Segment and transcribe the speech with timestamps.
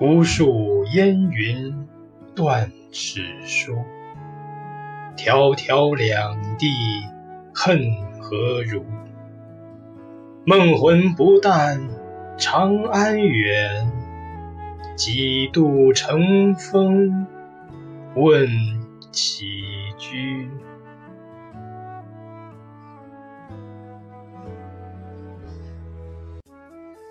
[0.00, 1.86] 无数烟云
[2.34, 3.74] 断尺书。
[5.14, 6.70] 迢迢两地
[7.52, 7.78] 恨
[8.18, 8.82] 何如？
[10.46, 11.86] 梦魂不淡，
[12.38, 13.92] 长安远。
[14.96, 17.26] 几度乘风
[18.14, 18.48] 问
[19.12, 19.64] 起
[19.98, 20.48] 居。